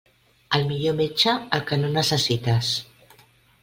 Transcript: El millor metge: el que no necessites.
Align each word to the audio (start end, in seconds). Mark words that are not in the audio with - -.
El 0.59 0.65
millor 0.71 0.95
metge: 1.03 1.37
el 1.59 1.63
que 1.69 1.81
no 1.85 1.95
necessites. 2.01 2.77